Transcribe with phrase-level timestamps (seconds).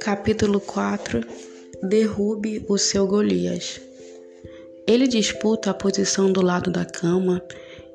[0.00, 1.20] Capítulo 4
[1.82, 3.80] Derrube o seu Golias.
[4.86, 7.42] Ele disputa a posição do lado da cama,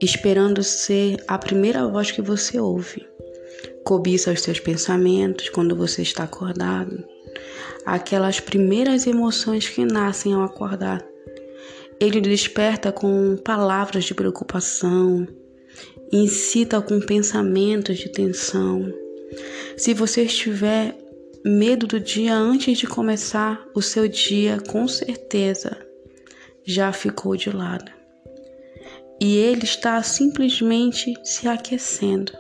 [0.02, 3.08] esperando ser a primeira voz que você ouve.
[3.84, 7.04] Cobiça os seus pensamentos quando você está acordado,
[7.86, 11.06] aquelas primeiras emoções que nascem ao acordar.
[12.00, 15.28] Ele desperta com palavras de preocupação,
[16.12, 18.94] incita com pensamentos de tensão.
[19.78, 20.96] Se você estiver
[21.44, 25.78] medo do dia antes de começar o seu dia, com certeza
[26.64, 27.92] já ficou de lado.
[29.22, 32.34] E ele está simplesmente se aquecendo.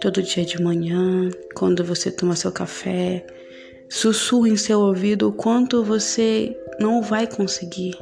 [0.00, 3.26] Todo dia de manhã, quando você toma seu café,
[3.88, 7.96] sussurra em seu ouvido o quanto você não vai conseguir.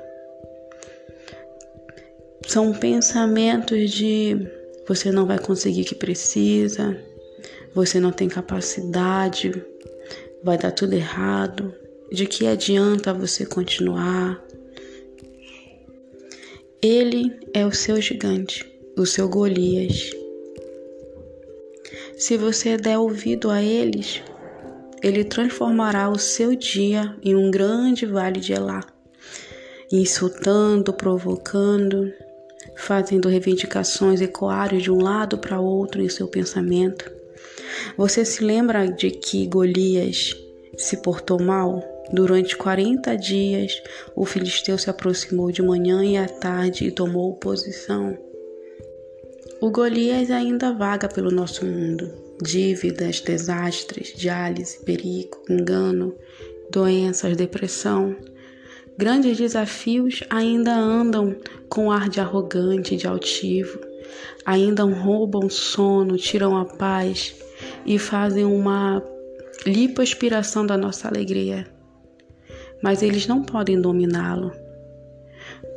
[2.53, 4.47] São pensamentos de
[4.87, 7.03] você não vai conseguir o que precisa,
[7.75, 9.65] você não tem capacidade,
[10.45, 11.75] vai dar tudo errado,
[12.11, 14.39] de que adianta você continuar?
[16.83, 20.11] Ele é o seu gigante, o seu Golias.
[22.19, 24.23] Se você der ouvido a eles,
[25.03, 28.85] ele transformará o seu dia em um grande vale de Elá,
[29.91, 32.13] insultando, provocando,
[32.77, 37.11] fazendo reivindicações ecoarem de um lado para outro em seu pensamento.
[37.97, 40.37] Você se lembra de que Golias
[40.77, 41.83] se portou mal?
[42.13, 43.83] Durante 40 dias,
[44.15, 48.19] o filisteu se aproximou de manhã e à tarde e tomou posição.
[49.61, 52.13] O Golias ainda vaga pelo nosso mundo.
[52.43, 56.15] Dívidas, desastres, diálise, perigo, engano,
[56.71, 58.17] doenças, depressão.
[58.97, 61.35] Grandes desafios ainda andam
[61.69, 63.81] com ar de arrogante, de altivo.
[64.45, 67.35] Ainda roubam sono, tiram a paz
[67.87, 69.03] e fazem uma
[69.67, 71.67] lipoaspiração da nossa alegria.
[72.83, 74.53] Mas eles não podem dominá-lo.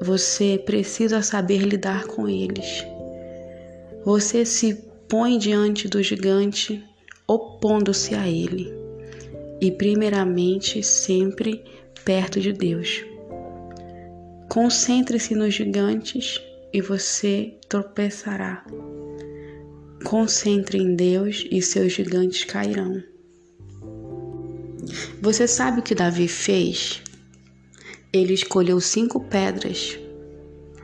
[0.02, 2.86] Você precisa saber lidar com eles.
[4.04, 4.76] Você se
[5.08, 6.84] põe diante do gigante,
[7.28, 8.74] opondo-se a ele,
[9.62, 11.64] e primeiramente sempre
[12.06, 13.04] perto de Deus.
[14.48, 16.40] Concentre-se nos gigantes
[16.72, 18.64] e você tropeçará.
[20.04, 23.02] Concentre em Deus e seus gigantes cairão.
[25.20, 27.02] Você sabe o que Davi fez?
[28.14, 29.98] Ele escolheu cinco pedras,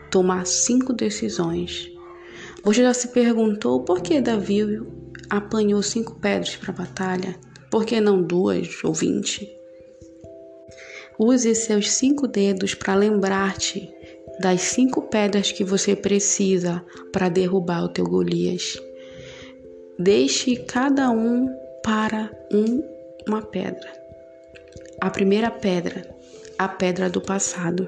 [0.10, 1.88] tomar cinco decisões.
[2.64, 4.82] Você já se perguntou por que Davi
[5.30, 7.36] apanhou cinco pedras para a batalha?
[7.70, 9.61] Por que não duas ou vinte?
[11.24, 13.94] Use seus cinco dedos para lembrar-te
[14.40, 16.84] das cinco pedras que você precisa
[17.14, 18.82] para derrubar o teu Golias.
[20.00, 21.48] Deixe cada um
[21.84, 22.84] para um,
[23.28, 23.88] uma pedra.
[25.00, 26.10] A primeira pedra,
[26.58, 27.88] a pedra do passado.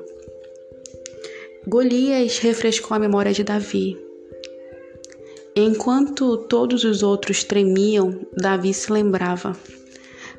[1.68, 3.98] Golias refrescou a memória de Davi.
[5.56, 9.58] Enquanto todos os outros tremiam, Davi se lembrava.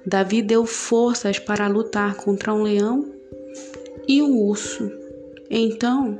[0.06, 3.10] Davi deu forças para lutar contra um leão
[4.06, 4.90] e um urso.
[5.50, 6.18] Então,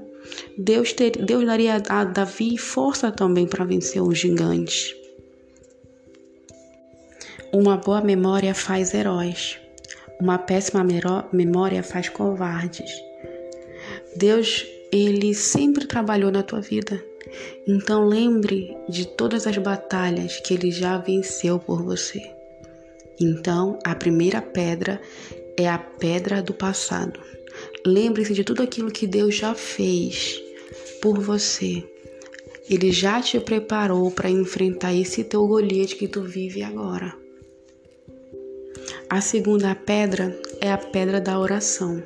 [0.56, 4.94] Deus, ter, Deus daria a Davi força também para vencer os gigantes.
[7.53, 9.59] Uma boa memória faz heróis.
[10.21, 10.84] Uma péssima
[11.33, 12.91] memória faz covardes.
[14.17, 17.05] Deus, ele sempre trabalhou na tua vida.
[17.67, 22.34] Então lembre de todas as batalhas que ele já venceu por você.
[23.20, 25.00] Então, a primeira pedra
[25.56, 27.20] é a pedra do passado.
[27.86, 30.42] Lembre-se de tudo aquilo que Deus já fez
[31.00, 31.84] por você.
[32.69, 37.14] Ele já te preparou para enfrentar esse teu Golias que tu vive agora.
[39.08, 42.02] A segunda pedra é a pedra da oração.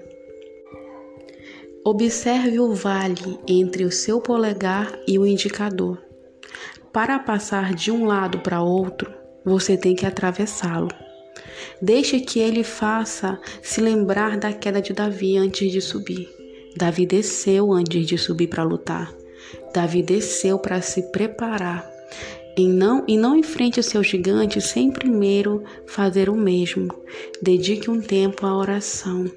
[1.84, 6.02] Observe o vale entre o seu polegar e o indicador.
[6.93, 9.18] Para passar de um lado para outro,
[9.49, 10.89] você tem que atravessá-lo.
[11.81, 16.29] Deixe que ele faça se lembrar da queda de Davi antes de subir.
[16.77, 19.12] Davi desceu antes de subir para lutar.
[19.73, 21.89] Davi desceu para se preparar
[22.56, 26.89] e não, e não enfrente o seu gigante sem primeiro fazer o mesmo.
[27.41, 29.31] Dedique um tempo à oração.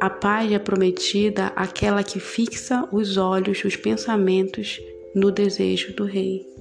[0.00, 4.80] A paz é prometida àquela que fixa os olhos, os pensamentos
[5.14, 6.55] no desejo do rei.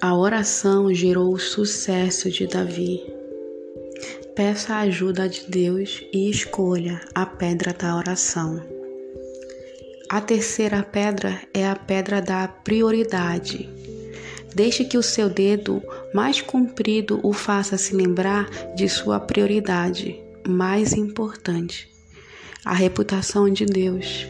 [0.00, 3.02] A oração gerou o sucesso de Davi.
[4.36, 8.62] Peça a ajuda de Deus e escolha a pedra da oração.
[10.08, 13.68] A terceira pedra é a pedra da prioridade.
[14.54, 15.82] Deixe que o seu dedo
[16.14, 21.88] mais comprido o faça se lembrar de sua prioridade mais importante,
[22.64, 24.28] a reputação de Deus.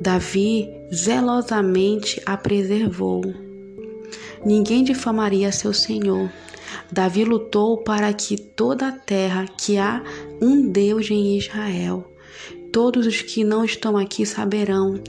[0.00, 3.51] Davi zelosamente a preservou.
[4.44, 6.30] Ninguém difamaria seu Senhor.
[6.90, 10.02] Davi lutou para que toda a terra que há
[10.40, 12.10] um Deus em Israel.
[12.72, 15.02] Todos os que não estão aqui saberão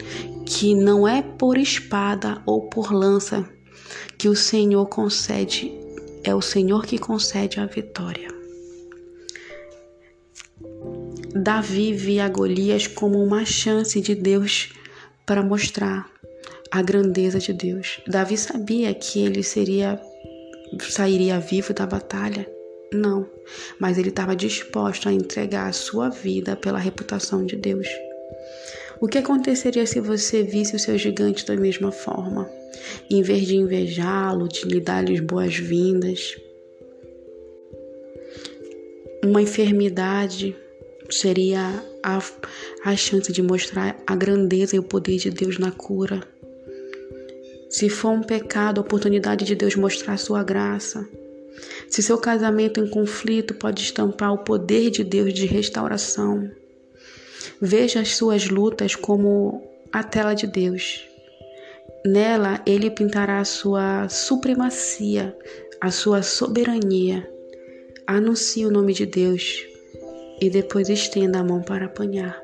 [0.45, 3.49] que não é por espada ou por lança
[4.17, 5.71] que o Senhor concede,
[6.23, 8.27] é o Senhor que concede a vitória.
[11.35, 14.69] Davi via Golias como uma chance de Deus
[15.25, 16.12] para mostrar
[16.73, 18.01] a grandeza de Deus.
[18.07, 20.01] Davi sabia que ele seria
[20.81, 22.49] sairia vivo da batalha?
[22.91, 23.29] Não,
[23.77, 27.87] mas ele estava disposto a entregar a sua vida pela reputação de Deus.
[28.99, 32.49] O que aconteceria se você visse o seu gigante da mesma forma?
[33.07, 36.35] Em vez de invejá-lo, de lhe dar-lhes boas-vindas,
[39.23, 40.55] uma enfermidade
[41.07, 42.19] seria a,
[42.83, 46.32] a chance de mostrar a grandeza e o poder de Deus na cura.
[47.83, 51.05] Se for um pecado, a oportunidade de Deus mostrar sua graça.
[51.89, 56.49] Se seu casamento em conflito pode estampar o poder de Deus de restauração.
[57.59, 61.05] Veja as suas lutas como a tela de Deus.
[62.05, 65.37] Nela, ele pintará a sua supremacia,
[65.81, 67.29] a sua soberania.
[68.07, 69.61] Anuncie o nome de Deus
[70.39, 72.41] e depois estenda a mão para apanhar.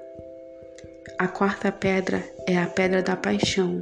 [1.17, 3.81] A quarta pedra é a pedra da paixão.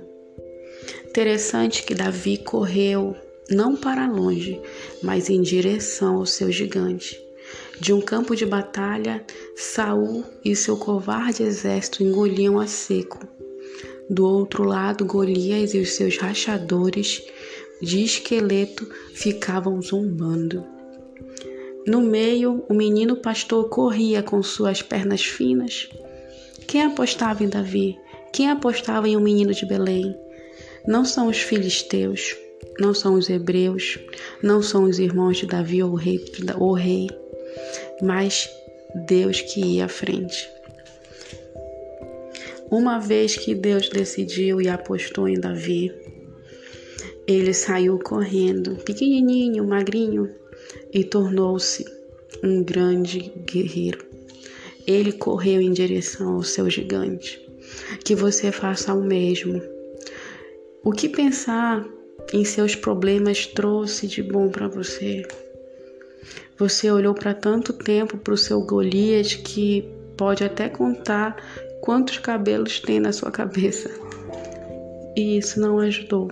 [1.18, 3.16] Interessante que Davi correu
[3.50, 4.62] não para longe,
[5.02, 7.19] mas em direção ao seu gigante.
[7.80, 9.25] De um campo de batalha,
[9.56, 13.18] Saul e seu covarde exército engoliam a seco.
[14.08, 17.24] Do outro lado, Golias e os seus rachadores
[17.81, 20.64] de esqueleto ficavam zombando.
[21.88, 25.90] No meio, o menino pastor corria com suas pernas finas.
[26.68, 27.98] Quem apostava em Davi?
[28.31, 30.16] Quem apostava em um menino de Belém?
[30.88, 32.36] Não são os filisteus,
[32.80, 34.00] não são os hebreus,
[34.42, 36.24] não são os irmãos de Davi ou o rei,
[36.57, 37.07] ou rei
[38.01, 38.50] mas
[39.07, 40.50] Deus que ia à frente.
[42.69, 45.92] Uma vez que Deus decidiu e apostou em Davi,
[47.25, 50.30] ele saiu correndo, pequenininho, magrinho,
[50.94, 51.86] e tornou-se
[52.44, 54.06] um grande guerreiro.
[54.86, 57.42] Ele correu em direção ao seu gigante.
[58.04, 59.62] Que você faça o mesmo.
[60.83, 61.85] O que pensar
[62.33, 65.27] em seus problemas trouxe de bom para você?
[66.57, 71.35] Você olhou para tanto tempo para o seu Golias que pode até contar
[71.81, 73.89] quantos cabelos tem na sua cabeça.
[75.15, 76.31] E isso não ajudou.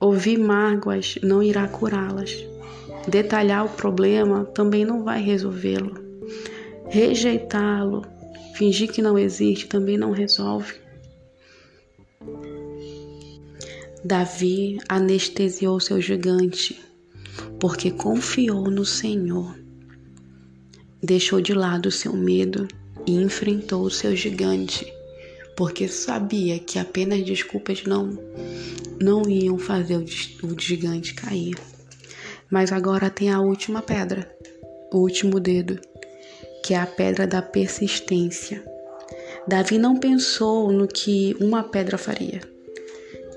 [0.00, 2.36] Ouvir mágoas não irá curá-las.
[3.06, 5.94] Detalhar o problema também não vai resolvê-lo.
[6.88, 8.02] Rejeitá-lo,
[8.54, 10.81] fingir que não existe também não resolve.
[14.04, 16.76] Davi anestesiou seu gigante,
[17.60, 19.56] porque confiou no Senhor.
[21.00, 22.66] Deixou de lado seu medo
[23.06, 24.92] e enfrentou o seu gigante,
[25.56, 28.18] porque sabia que apenas desculpas não
[29.00, 30.04] não iam fazer
[30.42, 31.56] o gigante cair.
[32.50, 34.28] Mas agora tem a última pedra,
[34.92, 35.80] o último dedo,
[36.64, 38.64] que é a pedra da persistência.
[39.46, 42.51] Davi não pensou no que uma pedra faria.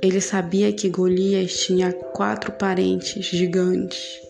[0.06, 4.22] Ele sabia que Golias tinha quatro parentes gigantes.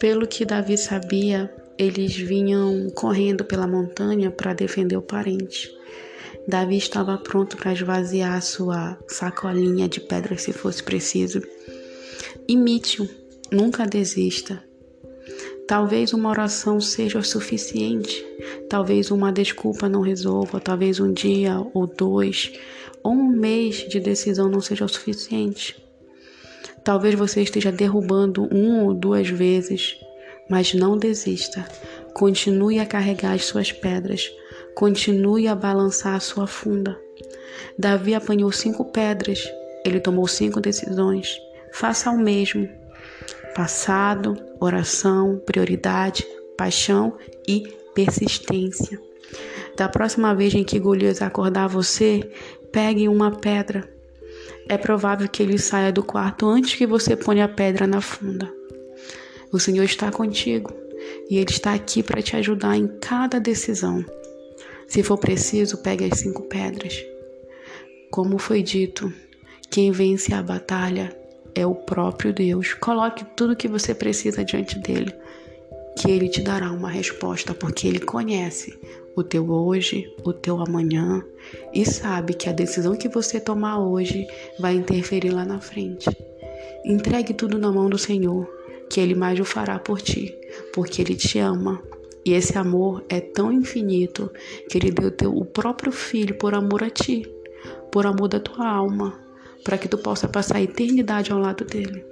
[0.00, 5.72] Pelo que Davi sabia, eles vinham correndo pela montanha para defender o parente.
[6.48, 11.40] Davi estava pronto para esvaziar sua sacolinha de pedras se fosse preciso.
[12.48, 13.08] Imite-o
[13.52, 14.60] Nunca desista.
[15.68, 18.26] Talvez uma oração seja o suficiente,
[18.68, 22.52] talvez uma desculpa não resolva, talvez um dia ou dois
[23.02, 25.76] ou um mês de decisão não seja o suficiente.
[26.82, 29.96] Talvez você esteja derrubando um ou duas vezes,
[30.48, 31.66] mas não desista.
[32.14, 34.30] Continue a carregar as suas pedras,
[34.74, 36.98] continue a balançar a sua funda.
[37.78, 39.48] Davi apanhou cinco pedras,
[39.84, 41.38] ele tomou cinco decisões.
[41.72, 42.68] Faça o mesmo
[43.54, 46.26] passado, oração, prioridade,
[46.56, 47.16] paixão
[47.46, 47.62] e
[47.94, 49.00] persistência.
[49.76, 52.30] Da próxima vez em que Golias acordar você,
[52.72, 53.88] pegue uma pedra.
[54.68, 58.52] É provável que ele saia do quarto antes que você ponha a pedra na funda.
[59.52, 60.72] O Senhor está contigo
[61.28, 64.04] e Ele está aqui para te ajudar em cada decisão.
[64.86, 67.04] Se for preciso, pegue as cinco pedras.
[68.10, 69.12] Como foi dito,
[69.70, 71.16] quem vence a batalha
[71.54, 72.74] é o próprio Deus.
[72.74, 75.12] Coloque tudo que você precisa diante dele,
[75.98, 78.78] que ele te dará uma resposta, porque ele conhece
[79.16, 81.24] o teu hoje, o teu amanhã
[81.72, 84.26] e sabe que a decisão que você tomar hoje
[84.58, 86.08] vai interferir lá na frente.
[86.84, 88.48] Entregue tudo na mão do Senhor,
[88.88, 90.36] que ele mais o fará por ti,
[90.72, 91.82] porque ele te ama.
[92.24, 94.30] E esse amor é tão infinito
[94.68, 97.26] que ele deu o próprio filho por amor a ti,
[97.90, 99.18] por amor da tua alma,
[99.64, 102.04] para que tu possa passar a eternidade ao lado dele.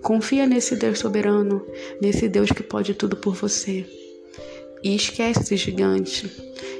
[0.00, 1.64] Confia nesse Deus soberano,
[2.00, 3.86] nesse Deus que pode tudo por você.
[4.82, 6.30] E esquece esse gigante.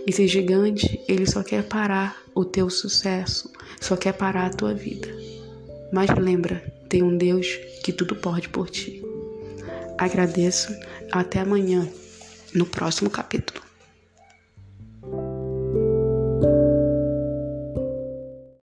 [0.06, 5.08] Esse gigante, ele só quer parar o teu sucesso, só quer parar a tua vida.
[5.92, 7.46] Mas lembra, tem um Deus
[7.84, 9.02] que tudo pode por ti.
[9.98, 10.74] Agradeço.
[11.12, 11.88] Até amanhã,
[12.54, 13.71] no próximo capítulo.